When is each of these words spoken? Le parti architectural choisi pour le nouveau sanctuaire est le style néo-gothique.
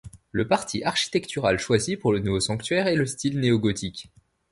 Le 0.31 0.47
parti 0.47 0.83
architectural 0.83 1.59
choisi 1.59 1.95
pour 1.95 2.11
le 2.11 2.17
nouveau 2.17 2.39
sanctuaire 2.39 2.87
est 2.87 2.95
le 2.95 3.05
style 3.05 3.39
néo-gothique. 3.39 4.09